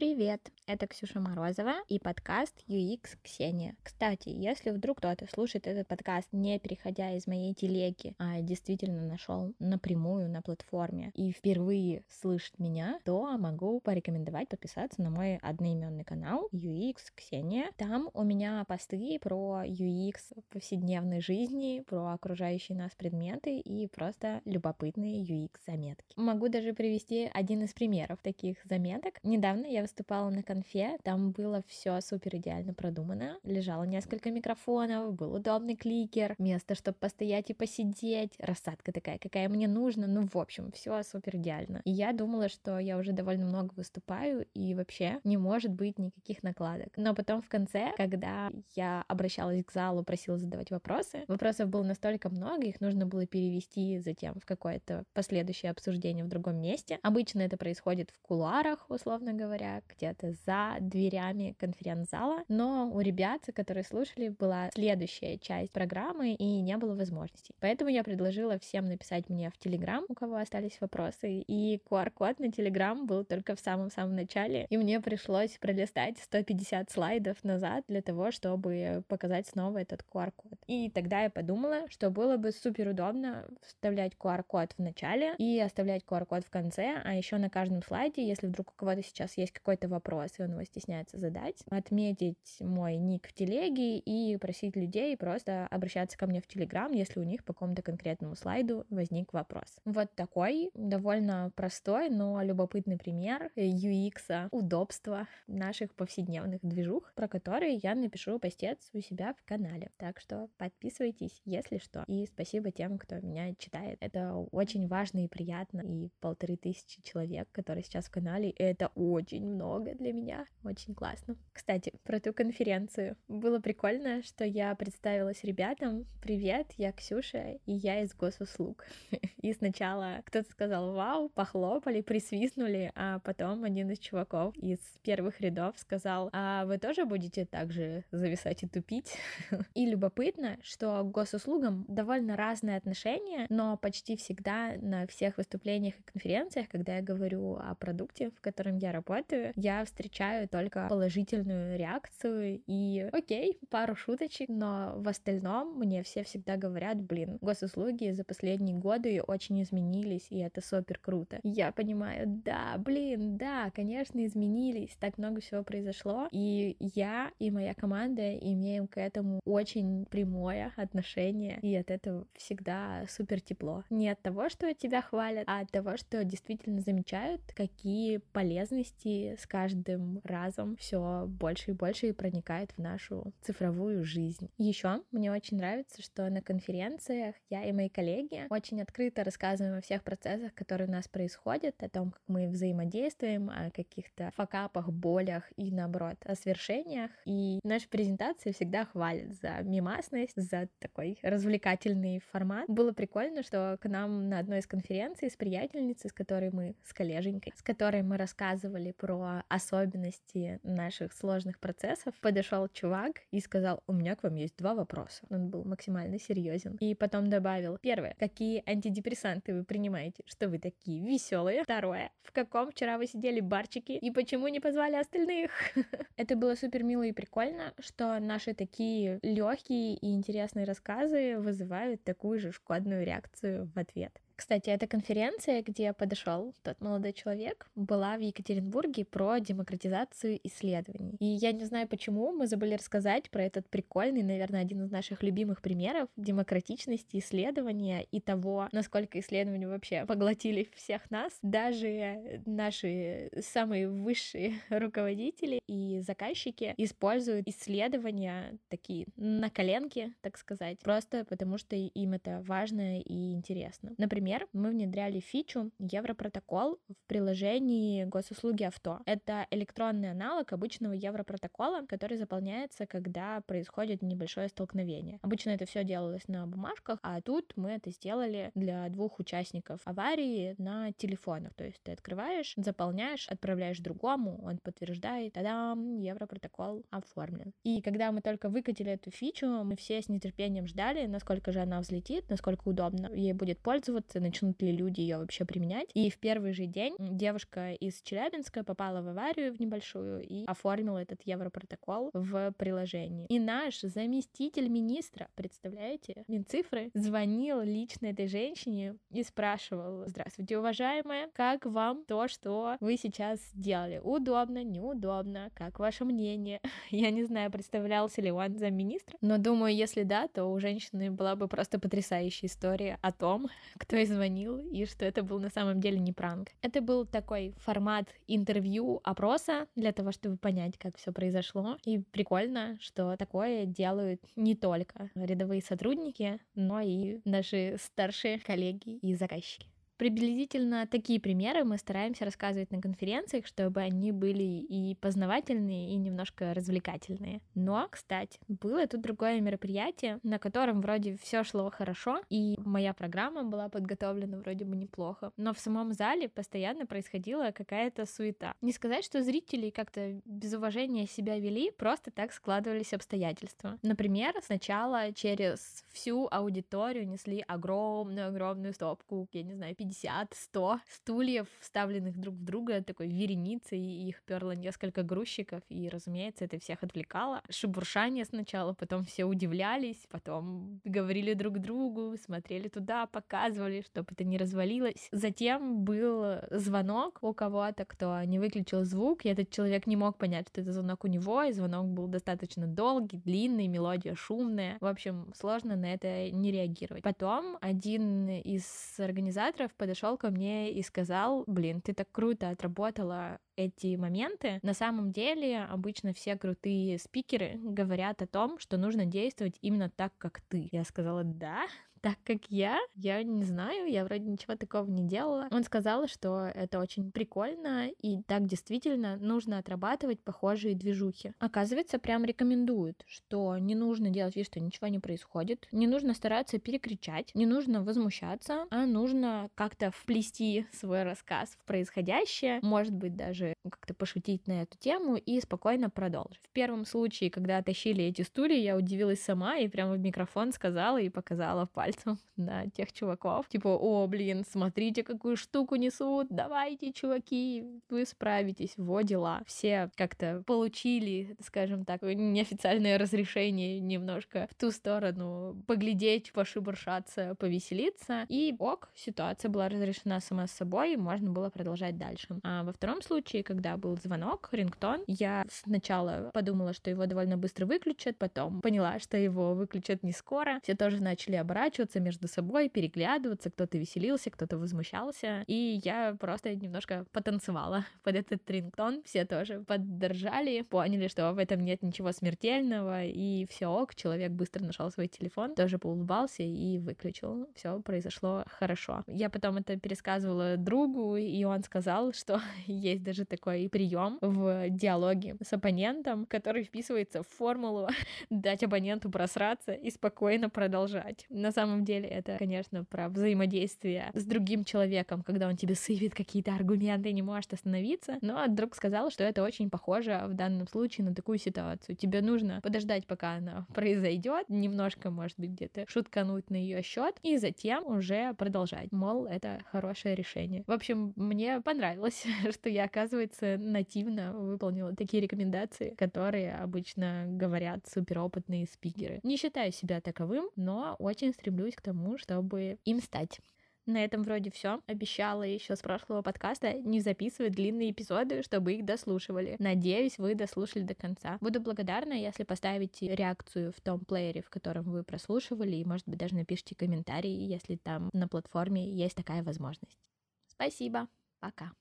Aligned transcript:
Привет, 0.00 0.50
это 0.66 0.86
Ксюша 0.86 1.20
Морозова 1.20 1.74
и 1.88 1.98
подкаст 1.98 2.54
UX 2.68 3.18
Ксения. 3.22 3.76
Кстати, 3.82 4.30
если 4.30 4.70
вдруг 4.70 4.96
кто-то 4.96 5.26
слушает 5.30 5.66
этот 5.66 5.86
подкаст, 5.88 6.26
не 6.32 6.58
переходя 6.58 7.10
из 7.10 7.26
моей 7.26 7.52
телеги, 7.52 8.14
а 8.18 8.40
действительно 8.40 9.02
нашел 9.02 9.52
напрямую 9.58 10.30
на 10.30 10.40
платформе 10.40 11.12
и 11.14 11.32
впервые 11.32 12.02
слышит 12.08 12.58
меня, 12.58 12.98
то 13.04 13.36
могу 13.36 13.78
порекомендовать 13.80 14.48
подписаться 14.48 15.02
на 15.02 15.10
мой 15.10 15.36
одноименный 15.36 16.04
канал 16.04 16.48
UX 16.50 16.96
Ксения. 17.14 17.66
Там 17.76 18.08
у 18.14 18.24
меня 18.24 18.64
посты 18.66 19.18
про 19.20 19.64
UX 19.66 20.16
повседневной 20.48 21.20
жизни, 21.20 21.84
про 21.86 22.14
окружающие 22.14 22.78
нас 22.78 22.92
предметы 22.96 23.58
и 23.58 23.86
просто 23.86 24.40
любопытные 24.46 25.22
UX 25.22 25.50
заметки. 25.66 26.14
Могу 26.16 26.48
даже 26.48 26.72
привести 26.72 27.30
один 27.34 27.64
из 27.64 27.74
примеров 27.74 28.22
таких 28.22 28.56
заметок. 28.64 29.18
Недавно 29.22 29.66
я 29.66 29.82
выступала 29.90 30.30
на 30.30 30.44
конфе, 30.44 30.96
там 31.02 31.32
было 31.32 31.64
все 31.66 32.00
супер 32.00 32.36
идеально 32.36 32.72
продумано. 32.72 33.38
Лежало 33.42 33.82
несколько 33.82 34.30
микрофонов, 34.30 35.14
был 35.14 35.34
удобный 35.34 35.74
кликер, 35.74 36.36
место, 36.38 36.76
чтобы 36.76 36.96
постоять 36.98 37.50
и 37.50 37.54
посидеть, 37.54 38.34
рассадка 38.38 38.92
такая, 38.92 39.18
какая 39.18 39.48
мне 39.48 39.66
нужна. 39.66 40.06
Ну, 40.06 40.28
в 40.32 40.36
общем, 40.36 40.70
все 40.70 41.02
супер 41.02 41.36
идеально. 41.36 41.82
И 41.84 41.90
я 41.90 42.12
думала, 42.12 42.48
что 42.48 42.78
я 42.78 42.98
уже 42.98 43.12
довольно 43.12 43.46
много 43.46 43.72
выступаю, 43.74 44.46
и 44.54 44.74
вообще 44.74 45.18
не 45.24 45.36
может 45.36 45.72
быть 45.72 45.98
никаких 45.98 46.44
накладок. 46.44 46.92
Но 46.96 47.12
потом 47.12 47.42
в 47.42 47.48
конце, 47.48 47.92
когда 47.96 48.52
я 48.76 49.04
обращалась 49.08 49.64
к 49.64 49.72
залу, 49.72 50.04
просила 50.04 50.38
задавать 50.38 50.70
вопросы, 50.70 51.24
вопросов 51.26 51.68
было 51.68 51.82
настолько 51.82 52.28
много, 52.28 52.62
их 52.66 52.80
нужно 52.80 53.06
было 53.06 53.26
перевести 53.26 53.98
затем 53.98 54.38
в 54.38 54.46
какое-то 54.46 55.04
последующее 55.14 55.72
обсуждение 55.72 56.24
в 56.24 56.28
другом 56.28 56.60
месте. 56.60 57.00
Обычно 57.02 57.40
это 57.40 57.56
происходит 57.56 58.10
в 58.10 58.20
кулуарах, 58.20 58.86
условно 58.88 59.32
говоря, 59.32 59.79
где-то 59.88 60.32
за 60.46 60.76
дверями 60.80 61.54
конференц-зала, 61.58 62.44
но 62.48 62.90
у 62.92 63.00
ребят, 63.00 63.42
которые 63.54 63.84
слушали, 63.84 64.28
была 64.28 64.70
следующая 64.74 65.38
часть 65.38 65.72
программы 65.72 66.34
и 66.34 66.60
не 66.60 66.76
было 66.76 66.94
возможностей. 66.94 67.54
Поэтому 67.60 67.90
я 67.90 68.04
предложила 68.04 68.58
всем 68.58 68.86
написать 68.86 69.28
мне 69.28 69.50
в 69.50 69.58
Телеграм, 69.58 70.04
у 70.08 70.14
кого 70.14 70.36
остались 70.36 70.80
вопросы, 70.80 71.40
и 71.46 71.80
QR-код 71.90 72.38
на 72.38 72.50
Телеграм 72.52 73.06
был 73.06 73.24
только 73.24 73.54
в 73.54 73.60
самом-самом 73.60 74.14
начале, 74.14 74.66
и 74.70 74.76
мне 74.76 75.00
пришлось 75.00 75.58
пролистать 75.58 76.18
150 76.18 76.90
слайдов 76.90 77.42
назад 77.44 77.84
для 77.88 78.02
того, 78.02 78.30
чтобы 78.30 79.02
показать 79.08 79.46
снова 79.46 79.78
этот 79.78 80.04
QR-код. 80.12 80.58
И 80.66 80.90
тогда 80.90 81.22
я 81.22 81.30
подумала, 81.30 81.88
что 81.88 82.10
было 82.10 82.36
бы 82.36 82.52
супер 82.52 82.88
удобно 82.88 83.46
вставлять 83.62 84.12
QR-код 84.18 84.74
в 84.76 84.82
начале 84.82 85.34
и 85.38 85.58
оставлять 85.60 86.04
QR-код 86.04 86.44
в 86.44 86.50
конце, 86.50 87.00
а 87.04 87.14
еще 87.14 87.36
на 87.36 87.50
каждом 87.50 87.82
слайде, 87.82 88.26
если 88.26 88.46
вдруг 88.46 88.70
у 88.70 88.74
кого-то 88.76 89.02
сейчас 89.02 89.36
есть 89.36 89.52
какой 89.52 89.69
какой-то 89.70 89.86
вопрос, 89.86 90.32
и 90.36 90.42
он 90.42 90.50
его 90.50 90.64
стесняется 90.64 91.16
задать, 91.16 91.62
отметить 91.70 92.56
мой 92.58 92.96
ник 92.96 93.28
в 93.28 93.32
телеге 93.32 93.98
и 93.98 94.36
просить 94.36 94.74
людей 94.74 95.16
просто 95.16 95.68
обращаться 95.68 96.18
ко 96.18 96.26
мне 96.26 96.40
в 96.40 96.48
Телеграм, 96.48 96.90
если 96.90 97.20
у 97.20 97.22
них 97.22 97.44
по 97.44 97.52
какому-то 97.52 97.82
конкретному 97.82 98.34
слайду 98.34 98.84
возник 98.90 99.32
вопрос. 99.32 99.78
Вот 99.84 100.12
такой 100.16 100.70
довольно 100.74 101.52
простой, 101.54 102.10
но 102.10 102.42
любопытный 102.42 102.98
пример 102.98 103.52
UX, 103.54 104.48
удобства 104.50 105.28
наших 105.46 105.94
повседневных 105.94 106.58
движух, 106.62 107.12
про 107.14 107.28
которые 107.28 107.74
я 107.76 107.94
напишу 107.94 108.40
постец 108.40 108.90
у 108.92 109.00
себя 109.00 109.34
в 109.34 109.44
канале. 109.44 109.92
Так 109.98 110.18
что 110.18 110.48
подписывайтесь, 110.58 111.42
если 111.44 111.78
что. 111.78 112.02
И 112.08 112.26
спасибо 112.26 112.72
тем, 112.72 112.98
кто 112.98 113.20
меня 113.20 113.54
читает. 113.54 113.98
Это 114.00 114.34
очень 114.50 114.88
важно 114.88 115.24
и 115.24 115.28
приятно. 115.28 115.82
И 115.82 116.08
полторы 116.18 116.56
тысячи 116.56 117.00
человек, 117.02 117.48
которые 117.52 117.84
сейчас 117.84 118.06
в 118.06 118.10
канале, 118.10 118.50
это 118.50 118.90
очень 118.96 119.59
много 119.60 119.94
для 119.94 120.12
меня. 120.12 120.46
Очень 120.64 120.94
классно. 120.94 121.36
Кстати, 121.52 121.92
про 122.04 122.18
ту 122.18 122.32
конференцию. 122.32 123.16
Было 123.28 123.60
прикольно, 123.60 124.22
что 124.22 124.44
я 124.44 124.74
представилась 124.74 125.44
ребятам. 125.44 126.06
Привет, 126.22 126.72
я 126.78 126.92
Ксюша, 126.92 127.58
и 127.66 127.72
я 127.72 128.00
из 128.02 128.14
госуслуг. 128.14 128.86
И 129.42 129.52
сначала 129.54 130.20
кто-то 130.24 130.50
сказал 130.50 130.92
«Вау», 130.92 131.30
похлопали, 131.30 132.02
присвистнули, 132.02 132.92
а 132.94 133.20
потом 133.20 133.64
один 133.64 133.90
из 133.90 133.98
чуваков 133.98 134.54
из 134.56 134.78
первых 135.02 135.40
рядов 135.40 135.78
сказал 135.78 136.28
«А 136.32 136.66
вы 136.66 136.78
тоже 136.78 137.04
будете 137.04 137.46
так 137.46 137.72
же 137.72 138.04
зависать 138.10 138.62
и 138.62 138.68
тупить?» 138.68 139.14
И 139.74 139.86
любопытно, 139.86 140.58
что 140.62 141.02
к 141.02 141.10
госуслугам 141.10 141.84
довольно 141.88 142.36
разные 142.36 142.76
отношения, 142.76 143.46
но 143.48 143.76
почти 143.76 144.16
всегда 144.16 144.74
на 144.80 145.06
всех 145.06 145.38
выступлениях 145.38 145.98
и 145.98 146.02
конференциях, 146.02 146.68
когда 146.68 146.96
я 146.96 147.02
говорю 147.02 147.56
о 147.56 147.74
продукте, 147.74 148.30
в 148.30 148.40
котором 148.40 148.76
я 148.76 148.92
работаю, 148.92 149.49
я 149.56 149.84
встречаю 149.84 150.48
только 150.48 150.86
положительную 150.88 151.78
реакцию 151.78 152.62
и 152.66 153.08
окей, 153.12 153.58
пару 153.70 153.94
шуточек, 153.94 154.48
но 154.48 154.94
в 154.96 155.08
остальном 155.08 155.78
мне 155.78 156.02
все 156.02 156.24
всегда 156.24 156.56
говорят, 156.56 157.00
блин, 157.00 157.38
госуслуги 157.40 158.10
за 158.10 158.24
последние 158.24 158.76
годы 158.76 159.22
очень 159.22 159.62
изменились, 159.62 160.26
и 160.30 160.38
это 160.38 160.60
супер 160.60 160.98
круто. 160.98 161.40
Я 161.42 161.72
понимаю, 161.72 162.26
да, 162.44 162.76
блин, 162.78 163.36
да, 163.36 163.70
конечно, 163.70 164.24
изменились, 164.24 164.96
так 164.98 165.18
много 165.18 165.40
всего 165.40 165.62
произошло, 165.62 166.28
и 166.32 166.76
я 166.78 167.30
и 167.38 167.50
моя 167.50 167.74
команда 167.74 168.36
имеем 168.36 168.86
к 168.86 168.98
этому 168.98 169.40
очень 169.44 170.06
прямое 170.06 170.72
отношение, 170.76 171.58
и 171.62 171.74
от 171.76 171.90
этого 171.90 172.26
всегда 172.34 173.04
супер 173.08 173.40
тепло. 173.40 173.84
Не 173.90 174.08
от 174.10 174.22
того, 174.22 174.48
что 174.48 174.72
тебя 174.74 175.02
хвалят, 175.02 175.44
а 175.46 175.60
от 175.60 175.70
того, 175.70 175.96
что 175.96 176.24
действительно 176.24 176.80
замечают, 176.80 177.40
какие 177.54 178.18
полезности 178.32 179.29
с 179.38 179.46
каждым 179.46 180.20
разом 180.24 180.76
все 180.76 181.26
больше 181.26 181.70
и 181.70 181.74
больше 181.74 182.12
проникает 182.14 182.72
в 182.72 182.78
нашу 182.78 183.32
цифровую 183.42 184.04
жизнь. 184.04 184.50
Еще 184.58 185.02
мне 185.10 185.32
очень 185.32 185.56
нравится, 185.56 186.02
что 186.02 186.28
на 186.30 186.42
конференциях 186.42 187.34
я 187.48 187.64
и 187.64 187.72
мои 187.72 187.88
коллеги 187.88 188.46
очень 188.50 188.80
открыто 188.82 189.24
рассказываем 189.24 189.78
о 189.78 189.80
всех 189.80 190.02
процессах, 190.02 190.54
которые 190.54 190.88
у 190.88 190.92
нас 190.92 191.08
происходят, 191.08 191.82
о 191.82 191.88
том, 191.88 192.12
как 192.12 192.22
мы 192.26 192.48
взаимодействуем, 192.48 193.50
о 193.50 193.70
каких-то 193.70 194.30
факапах, 194.36 194.90
болях 194.90 195.44
и, 195.56 195.70
наоборот, 195.70 196.16
о 196.24 196.34
свершениях. 196.34 197.10
И 197.24 197.60
наши 197.64 197.88
презентации 197.88 198.52
всегда 198.52 198.84
хвалят 198.84 199.34
за 199.34 199.62
мимасность, 199.62 200.34
за 200.36 200.68
такой 200.78 201.18
развлекательный 201.22 202.20
формат. 202.32 202.68
Было 202.68 202.92
прикольно, 202.92 203.42
что 203.42 203.78
к 203.80 203.88
нам 203.88 204.28
на 204.28 204.38
одной 204.38 204.58
из 204.60 204.66
конференций 204.66 205.30
с 205.30 205.36
приятельницей, 205.36 206.10
с 206.10 206.12
которой 206.12 206.50
мы, 206.50 206.74
с 206.84 206.92
коллеженькой, 206.92 207.52
с 207.56 207.62
которой 207.62 208.02
мы 208.02 208.16
рассказывали 208.16 208.92
про 208.92 209.19
особенности 209.48 210.60
наших 210.62 211.12
сложных 211.12 211.58
процессов, 211.58 212.14
подошел 212.20 212.68
чувак 212.68 213.22
и 213.30 213.40
сказал, 213.40 213.82
у 213.86 213.92
меня 213.92 214.16
к 214.16 214.22
вам 214.22 214.34
есть 214.34 214.56
два 214.56 214.74
вопроса. 214.74 215.22
Он 215.30 215.48
был 215.48 215.64
максимально 215.64 216.18
серьезен. 216.18 216.76
И 216.80 216.94
потом 216.94 217.28
добавил, 217.28 217.78
первое, 217.80 218.14
какие 218.18 218.62
антидепрессанты 218.68 219.54
вы 219.54 219.64
принимаете, 219.64 220.22
что 220.26 220.48
вы 220.48 220.58
такие 220.58 221.04
веселые. 221.04 221.64
Второе, 221.64 222.10
в 222.22 222.32
каком 222.32 222.70
вчера 222.70 222.98
вы 222.98 223.06
сидели 223.06 223.40
барчики 223.40 223.92
и 223.92 224.10
почему 224.10 224.48
не 224.48 224.60
позвали 224.60 224.96
остальных? 224.96 225.50
Это 226.16 226.36
было 226.36 226.54
супер 226.54 226.82
мило 226.82 227.02
и 227.02 227.12
прикольно, 227.12 227.74
что 227.78 228.18
наши 228.18 228.54
такие 228.54 229.18
легкие 229.22 229.94
и 229.96 230.14
интересные 230.14 230.64
рассказы 230.64 231.38
вызывают 231.38 232.04
такую 232.04 232.38
же 232.38 232.52
шкодную 232.52 233.04
реакцию 233.04 233.70
в 233.74 233.78
ответ. 233.78 234.20
Кстати, 234.40 234.70
эта 234.70 234.86
конференция, 234.86 235.62
где 235.62 235.92
подошел 235.92 236.54
тот 236.62 236.80
молодой 236.80 237.12
человек, 237.12 237.68
была 237.74 238.16
в 238.16 238.20
Екатеринбурге 238.20 239.04
про 239.04 239.38
демократизацию 239.38 240.40
исследований. 240.44 241.14
И 241.20 241.26
я 241.26 241.52
не 241.52 241.66
знаю 241.66 241.86
почему, 241.86 242.32
мы 242.32 242.46
забыли 242.46 242.72
рассказать 242.72 243.28
про 243.28 243.42
этот 243.42 243.68
прикольный, 243.68 244.22
наверное, 244.22 244.62
один 244.62 244.82
из 244.82 244.90
наших 244.90 245.22
любимых 245.22 245.60
примеров 245.60 246.08
демократичности 246.16 247.18
исследования 247.18 248.06
и 248.10 248.18
того, 248.18 248.70
насколько 248.72 249.20
исследования 249.20 249.68
вообще 249.68 250.06
поглотили 250.06 250.70
всех 250.74 251.10
нас. 251.10 251.38
Даже 251.42 252.40
наши 252.46 253.30
самые 253.42 253.90
высшие 253.90 254.54
руководители 254.70 255.60
и 255.66 256.00
заказчики 256.00 256.72
используют 256.78 257.46
исследования 257.46 258.56
такие 258.70 259.06
на 259.16 259.50
коленке, 259.50 260.14
так 260.22 260.38
сказать, 260.38 260.78
просто 260.78 261.26
потому 261.26 261.58
что 261.58 261.76
им 261.76 262.14
это 262.14 262.42
важно 262.46 263.00
и 263.00 263.34
интересно. 263.34 263.92
Например, 263.98 264.29
Например, 264.30 264.48
мы 264.52 264.70
внедряли 264.70 265.18
фичу 265.18 265.72
Европротокол 265.80 266.78
в 266.88 267.08
приложении 267.08 268.04
госуслуги 268.04 268.62
авто. 268.62 269.00
Это 269.04 269.44
электронный 269.50 270.12
аналог 270.12 270.52
обычного 270.52 270.92
Европротокола, 270.92 271.84
который 271.86 272.16
заполняется, 272.16 272.86
когда 272.86 273.40
происходит 273.40 274.02
небольшое 274.02 274.48
столкновение. 274.48 275.18
Обычно 275.22 275.50
это 275.50 275.66
все 275.66 275.82
делалось 275.82 276.28
на 276.28 276.46
бумажках, 276.46 277.00
а 277.02 277.20
тут 277.20 277.52
мы 277.56 277.70
это 277.70 277.90
сделали 277.90 278.52
для 278.54 278.88
двух 278.88 279.18
участников 279.18 279.80
аварии 279.84 280.54
на 280.58 280.92
телефонах. 280.92 281.52
То 281.54 281.64
есть 281.64 281.82
ты 281.82 281.90
открываешь, 281.90 282.52
заполняешь, 282.56 283.26
отправляешь 283.26 283.80
другому, 283.80 284.40
он 284.44 284.58
подтверждает, 284.58 285.32
тадам, 285.32 285.98
Европротокол 285.98 286.84
оформлен. 286.90 287.52
И 287.64 287.82
когда 287.82 288.12
мы 288.12 288.20
только 288.20 288.48
выкатили 288.48 288.92
эту 288.92 289.10
фичу, 289.10 289.64
мы 289.64 289.74
все 289.74 290.00
с 290.00 290.08
нетерпением 290.08 290.68
ждали, 290.68 291.06
насколько 291.06 291.50
же 291.50 291.58
она 291.58 291.80
взлетит, 291.80 292.30
насколько 292.30 292.68
удобно 292.68 293.10
ей 293.12 293.32
будет 293.32 293.58
пользоваться, 293.58 294.19
начнут 294.20 294.60
ли 294.62 294.72
люди 294.72 295.00
ее 295.00 295.18
вообще 295.18 295.44
применять. 295.44 295.88
И 295.94 296.10
в 296.10 296.18
первый 296.18 296.52
же 296.52 296.66
день 296.66 296.94
девушка 296.98 297.72
из 297.72 298.00
Челябинска 298.02 298.64
попала 298.64 299.02
в 299.02 299.08
аварию 299.08 299.52
в 299.52 299.60
небольшую 299.60 300.22
и 300.26 300.44
оформила 300.44 300.98
этот 300.98 301.20
европротокол 301.24 302.10
в 302.12 302.52
приложении. 302.52 303.26
И 303.28 303.38
наш 303.38 303.80
заместитель 303.80 304.68
министра, 304.68 305.28
представляете, 305.34 306.24
Минцифры, 306.28 306.90
звонил 306.94 307.60
лично 307.60 308.06
этой 308.06 308.26
женщине 308.26 308.96
и 309.10 309.22
спрашивал, 309.22 310.06
здравствуйте, 310.06 310.58
уважаемая, 310.58 311.28
как 311.32 311.66
вам 311.66 312.04
то, 312.04 312.28
что 312.28 312.76
вы 312.80 312.96
сейчас 312.96 313.40
сделали? 313.54 314.00
Удобно, 314.02 314.62
неудобно? 314.62 315.50
Как 315.54 315.78
ваше 315.78 316.04
мнение? 316.04 316.60
Я 316.90 317.10
не 317.10 317.24
знаю, 317.24 317.50
представлялся 317.50 318.20
ли 318.22 318.30
он 318.30 318.58
замминистра, 318.58 319.16
но 319.20 319.38
думаю, 319.38 319.74
если 319.74 320.02
да, 320.02 320.28
то 320.28 320.46
у 320.46 320.58
женщины 320.58 321.10
была 321.10 321.36
бы 321.36 321.48
просто 321.48 321.78
потрясающая 321.78 322.48
история 322.48 322.98
о 323.02 323.12
том, 323.12 323.48
кто 323.78 323.99
ей 324.00 324.06
звонил 324.06 324.58
и 324.58 324.84
что 324.86 325.04
это 325.04 325.22
был 325.22 325.38
на 325.38 325.50
самом 325.50 325.80
деле 325.80 325.98
не 325.98 326.12
пранк. 326.12 326.48
Это 326.62 326.80
был 326.80 327.06
такой 327.06 327.54
формат 327.58 328.08
интервью, 328.26 329.00
опроса 329.04 329.66
для 329.76 329.92
того, 329.92 330.12
чтобы 330.12 330.36
понять, 330.36 330.78
как 330.78 330.96
все 330.96 331.12
произошло. 331.12 331.76
И 331.84 331.98
прикольно, 331.98 332.78
что 332.80 333.16
такое 333.16 333.66
делают 333.66 334.20
не 334.36 334.54
только 334.54 335.10
рядовые 335.14 335.62
сотрудники, 335.62 336.40
но 336.54 336.80
и 336.80 337.20
наши 337.24 337.76
старшие 337.78 338.38
коллеги 338.40 338.98
и 338.98 339.14
заказчики. 339.14 339.66
Приблизительно 340.00 340.86
такие 340.86 341.20
примеры 341.20 341.62
мы 341.62 341.76
стараемся 341.76 342.24
рассказывать 342.24 342.70
на 342.70 342.80
конференциях, 342.80 343.46
чтобы 343.46 343.82
они 343.82 344.12
были 344.12 344.42
и 344.42 344.94
познавательные, 344.94 345.90
и 345.90 345.96
немножко 345.96 346.54
развлекательные. 346.54 347.42
Но, 347.54 347.86
кстати, 347.90 348.40
было 348.48 348.86
тут 348.86 349.02
другое 349.02 349.42
мероприятие, 349.42 350.18
на 350.22 350.38
котором 350.38 350.80
вроде 350.80 351.18
все 351.18 351.44
шло 351.44 351.70
хорошо, 351.70 352.22
и 352.30 352.56
моя 352.64 352.94
программа 352.94 353.44
была 353.44 353.68
подготовлена 353.68 354.38
вроде 354.38 354.64
бы 354.64 354.74
неплохо, 354.74 355.32
но 355.36 355.52
в 355.52 355.58
самом 355.58 355.92
зале 355.92 356.30
постоянно 356.30 356.86
происходила 356.86 357.50
какая-то 357.50 358.06
суета. 358.06 358.54
Не 358.62 358.72
сказать, 358.72 359.04
что 359.04 359.22
зрители 359.22 359.68
как-то 359.68 360.18
без 360.24 360.54
уважения 360.54 361.06
себя 361.06 361.38
вели, 361.38 361.70
просто 361.72 362.10
так 362.10 362.32
складывались 362.32 362.94
обстоятельства. 362.94 363.78
Например, 363.82 364.32
сначала 364.42 365.12
через 365.12 365.84
всю 365.92 366.26
аудиторию 366.30 367.06
несли 367.06 367.44
огромную-огромную 367.46 368.72
стопку, 368.72 369.28
я 369.32 369.42
не 369.42 369.52
знаю, 369.52 369.76
50-100 369.90 370.78
стульев, 370.88 371.46
вставленных 371.60 372.16
друг 372.18 372.34
в 372.34 372.44
друга, 372.44 372.82
такой 372.82 373.08
вереницей, 373.08 373.78
и 373.78 374.08
их 374.08 374.22
перло 374.22 374.52
несколько 374.52 375.02
грузчиков, 375.02 375.62
и, 375.68 375.88
разумеется, 375.88 376.44
это 376.44 376.58
всех 376.58 376.82
отвлекало. 376.82 377.42
Шебуршание 377.50 378.24
сначала, 378.24 378.72
потом 378.72 379.04
все 379.04 379.24
удивлялись, 379.24 380.06
потом 380.10 380.80
говорили 380.84 381.34
друг 381.34 381.58
другу, 381.58 382.16
смотрели 382.16 382.68
туда, 382.68 383.06
показывали, 383.06 383.82
чтобы 383.82 384.08
это 384.12 384.24
не 384.24 384.38
развалилось. 384.38 385.08
Затем 385.12 385.84
был 385.84 386.36
звонок 386.50 387.18
у 387.22 387.32
кого-то, 387.34 387.84
кто 387.84 388.22
не 388.24 388.38
выключил 388.38 388.84
звук, 388.84 389.24
и 389.24 389.28
этот 389.28 389.50
человек 389.50 389.86
не 389.86 389.96
мог 389.96 390.16
понять, 390.16 390.48
что 390.48 390.60
это 390.60 390.72
звонок 390.72 391.04
у 391.04 391.08
него, 391.08 391.42
и 391.42 391.52
звонок 391.52 391.86
был 391.88 392.06
достаточно 392.06 392.66
долгий, 392.66 393.18
длинный, 393.18 393.66
мелодия 393.66 394.14
шумная. 394.14 394.78
В 394.80 394.86
общем, 394.86 395.32
сложно 395.36 395.76
на 395.76 395.92
это 395.92 396.30
не 396.30 396.52
реагировать. 396.52 397.02
Потом 397.02 397.58
один 397.60 398.28
из 398.28 398.64
организаторов 398.98 399.72
подошел 399.80 400.18
ко 400.18 400.30
мне 400.30 400.70
и 400.70 400.82
сказал, 400.82 401.42
блин, 401.46 401.80
ты 401.80 401.94
так 401.94 402.12
круто 402.12 402.50
отработала 402.50 403.38
эти 403.56 403.96
моменты. 403.96 404.60
На 404.62 404.74
самом 404.74 405.10
деле 405.10 405.62
обычно 405.62 406.12
все 406.12 406.36
крутые 406.36 406.98
спикеры 406.98 407.58
говорят 407.62 408.20
о 408.20 408.26
том, 408.26 408.58
что 408.58 408.76
нужно 408.76 409.06
действовать 409.06 409.56
именно 409.62 409.88
так, 409.88 410.12
как 410.18 410.42
ты. 410.42 410.68
Я 410.70 410.84
сказала, 410.84 411.24
да, 411.24 411.66
так 412.00 412.16
как 412.24 412.38
я, 412.48 412.78
я 412.94 413.22
не 413.22 413.44
знаю, 413.44 413.90
я 413.90 414.04
вроде 414.04 414.24
ничего 414.24 414.56
такого 414.56 414.86
не 414.86 415.06
делала. 415.06 415.48
Он 415.50 415.64
сказал, 415.64 416.06
что 416.08 416.50
это 416.54 416.78
очень 416.78 417.12
прикольно, 417.12 417.88
и 417.88 418.22
так 418.22 418.46
действительно 418.46 419.16
нужно 419.16 419.58
отрабатывать 419.58 420.20
похожие 420.20 420.74
движухи. 420.74 421.32
Оказывается, 421.38 421.98
прям 421.98 422.24
рекомендуют, 422.24 423.04
что 423.06 423.58
не 423.58 423.74
нужно 423.74 424.10
делать 424.10 424.36
вид, 424.36 424.46
что 424.46 424.60
ничего 424.60 424.86
не 424.88 424.98
происходит, 424.98 425.68
не 425.72 425.86
нужно 425.86 426.14
стараться 426.14 426.58
перекричать, 426.58 427.30
не 427.34 427.46
нужно 427.46 427.82
возмущаться, 427.82 428.66
а 428.70 428.86
нужно 428.86 429.50
как-то 429.54 429.90
вплести 429.90 430.66
свой 430.72 431.02
рассказ 431.02 431.56
в 431.60 431.64
происходящее, 431.66 432.60
может 432.62 432.92
быть, 432.92 433.14
даже 433.14 433.54
как-то 433.62 433.94
пошутить 433.94 434.46
на 434.46 434.62
эту 434.62 434.78
тему 434.78 435.16
и 435.16 435.40
спокойно 435.40 435.90
продолжить. 435.90 436.40
В 436.42 436.50
первом 436.50 436.86
случае, 436.86 437.30
когда 437.30 437.62
тащили 437.62 438.04
эти 438.04 438.22
стулья, 438.22 438.56
я 438.56 438.76
удивилась 438.76 439.22
сама 439.22 439.58
и 439.58 439.68
прямо 439.68 439.94
в 439.94 439.98
микрофон 439.98 440.52
сказала 440.52 440.98
и 440.98 441.08
показала 441.08 441.66
пальцем 441.66 441.89
пальцем 441.90 442.18
на 442.36 442.68
тех 442.70 442.92
чуваков. 442.92 443.48
Типа, 443.48 443.68
о, 443.68 444.06
блин, 444.06 444.44
смотрите, 444.48 445.02
какую 445.02 445.36
штуку 445.36 445.76
несут, 445.76 446.28
давайте, 446.30 446.92
чуваки, 446.92 447.64
вы 447.88 448.06
справитесь, 448.06 448.74
во 448.76 449.02
дела. 449.02 449.42
Все 449.46 449.90
как-то 449.96 450.42
получили, 450.46 451.36
скажем 451.44 451.84
так, 451.84 452.02
неофициальное 452.02 452.98
разрешение 452.98 453.80
немножко 453.80 454.48
в 454.50 454.54
ту 454.54 454.70
сторону 454.70 455.62
поглядеть, 455.66 456.32
пошибуршаться, 456.32 457.34
повеселиться. 457.38 458.24
И 458.28 458.54
ок, 458.58 458.90
ситуация 458.94 459.48
была 459.48 459.68
разрешена 459.68 460.20
сама 460.20 460.46
собой, 460.46 460.94
и 460.94 460.96
можно 460.96 461.30
было 461.30 461.50
продолжать 461.50 461.98
дальше. 461.98 462.40
А 462.42 462.62
во 462.64 462.72
втором 462.72 463.02
случае, 463.02 463.42
когда 463.42 463.76
был 463.76 463.96
звонок, 463.96 464.48
рингтон, 464.52 465.02
я 465.06 465.44
сначала 465.50 466.30
подумала, 466.32 466.72
что 466.72 466.90
его 466.90 467.06
довольно 467.06 467.36
быстро 467.36 467.66
выключат, 467.66 468.16
потом 468.16 468.60
поняла, 468.60 468.98
что 468.98 469.16
его 469.16 469.54
выключат 469.54 470.02
не 470.02 470.12
скоро. 470.12 470.60
Все 470.62 470.74
тоже 470.74 471.02
начали 471.02 471.36
оборачиваться, 471.40 471.79
переворачиваться 471.80 472.00
между 472.00 472.28
собой, 472.28 472.68
переглядываться, 472.68 473.50
кто-то 473.50 473.78
веселился, 473.78 474.30
кто-то 474.30 474.58
возмущался, 474.58 475.44
и 475.46 475.80
я 475.84 476.16
просто 476.18 476.54
немножко 476.54 477.04
потанцевала 477.12 477.84
под 478.02 478.16
этот 478.16 478.50
рингтон, 478.50 479.02
все 479.04 479.24
тоже 479.24 479.60
поддержали, 479.66 480.62
поняли, 480.62 481.08
что 481.08 481.32
в 481.32 481.38
этом 481.38 481.60
нет 481.60 481.82
ничего 481.82 482.12
смертельного, 482.12 483.04
и 483.04 483.46
все 483.46 483.68
ок, 483.68 483.94
человек 483.94 484.32
быстро 484.32 484.64
нашел 484.64 484.90
свой 484.90 485.08
телефон, 485.08 485.54
тоже 485.54 485.78
поулыбался 485.78 486.42
и 486.42 486.78
выключил, 486.78 487.46
все 487.54 487.80
произошло 487.80 488.44
хорошо. 488.46 489.02
Я 489.06 489.30
потом 489.30 489.56
это 489.56 489.78
пересказывала 489.78 490.56
другу, 490.56 491.16
и 491.16 491.44
он 491.44 491.62
сказал, 491.62 492.12
что 492.12 492.40
есть 492.66 493.02
даже 493.02 493.24
такой 493.24 493.68
прием 493.68 494.18
в 494.20 494.68
диалоге 494.68 495.36
с 495.42 495.52
оппонентом, 495.52 496.26
который 496.26 496.64
вписывается 496.64 497.22
в 497.22 497.28
формулу 497.28 497.88
дать 498.30 498.62
оппоненту 498.62 499.10
просраться 499.10 499.72
и 499.72 499.90
спокойно 499.90 500.50
продолжать. 500.50 501.26
На 501.30 501.52
самом 501.52 501.69
самом 501.70 501.84
деле 501.84 502.08
это, 502.08 502.36
конечно, 502.38 502.84
про 502.84 503.08
взаимодействие 503.08 504.10
с 504.14 504.24
другим 504.24 504.64
человеком, 504.64 505.22
когда 505.22 505.48
он 505.48 505.56
тебе 505.56 505.74
сыпет 505.74 506.14
какие-то 506.14 506.54
аргументы 506.54 507.10
и 507.10 507.12
не 507.12 507.22
может 507.22 507.52
остановиться. 507.52 508.18
Но 508.22 508.46
друг 508.48 508.74
сказал, 508.74 509.10
что 509.10 509.24
это 509.24 509.42
очень 509.42 509.70
похоже 509.70 510.22
в 510.26 510.34
данном 510.34 510.66
случае 510.66 511.06
на 511.06 511.14
такую 511.14 511.38
ситуацию. 511.38 511.96
Тебе 511.96 512.20
нужно 512.22 512.60
подождать, 512.60 513.06
пока 513.06 513.34
она 513.34 513.66
произойдет, 513.72 514.48
немножко, 514.48 515.10
может 515.10 515.38
быть, 515.38 515.50
где-то 515.50 515.84
шуткануть 515.88 516.50
на 516.50 516.56
ее 516.56 516.82
счет, 516.82 517.16
и 517.22 517.36
затем 517.36 517.86
уже 517.86 518.34
продолжать. 518.34 518.90
Мол, 518.90 519.26
это 519.26 519.60
хорошее 519.70 520.14
решение. 520.14 520.64
В 520.66 520.72
общем, 520.72 521.12
мне 521.16 521.60
понравилось, 521.60 522.24
что 522.52 522.68
я, 522.68 522.84
оказывается, 522.84 523.56
нативно 523.58 524.32
выполнила 524.32 524.94
такие 524.96 525.22
рекомендации, 525.22 525.94
которые 525.96 526.54
обычно 526.54 527.24
говорят 527.26 527.86
суперопытные 527.86 528.66
спикеры. 528.66 529.20
Не 529.22 529.36
считаю 529.36 529.72
себя 529.72 530.00
таковым, 530.00 530.48
но 530.56 530.96
очень 530.98 531.32
стремлюсь 531.32 531.59
стремлюсь 531.60 531.76
к 531.76 531.82
тому, 531.82 532.18
чтобы 532.18 532.78
им 532.84 533.00
стать. 533.00 533.40
На 533.86 534.04
этом 534.04 534.22
вроде 534.22 534.50
все. 534.50 534.80
Обещала 534.86 535.42
еще 535.42 535.74
с 535.74 535.80
прошлого 535.80 536.22
подкаста 536.22 536.74
не 536.74 537.00
записывать 537.00 537.52
длинные 537.52 537.90
эпизоды, 537.90 538.42
чтобы 538.42 538.74
их 538.74 538.84
дослушивали. 538.84 539.56
Надеюсь, 539.58 540.18
вы 540.18 540.34
дослушали 540.34 540.84
до 540.84 540.94
конца. 540.94 541.38
Буду 541.40 541.60
благодарна, 541.60 542.12
если 542.12 542.44
поставите 542.44 543.14
реакцию 543.14 543.72
в 543.72 543.80
том 543.80 544.04
плеере, 544.04 544.42
в 544.42 544.50
котором 544.50 544.84
вы 544.84 545.02
прослушивали, 545.02 545.76
и, 545.76 545.84
может 545.84 546.06
быть, 546.08 546.18
даже 546.18 546.34
напишите 546.34 546.74
комментарий, 546.74 547.34
если 547.46 547.76
там 547.76 548.10
на 548.12 548.28
платформе 548.28 548.88
есть 548.88 549.16
такая 549.16 549.42
возможность. 549.42 549.98
Спасибо. 550.46 551.08
Пока. 551.40 551.72